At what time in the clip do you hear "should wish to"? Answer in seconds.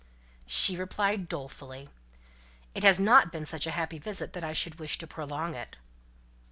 4.51-5.05